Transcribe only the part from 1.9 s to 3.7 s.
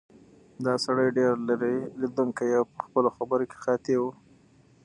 لیدونکی او په خپلو خبرو کې